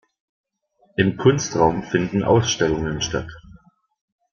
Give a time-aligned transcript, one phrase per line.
[0.97, 3.29] Im Kunstraum finden Ausstellungen statt.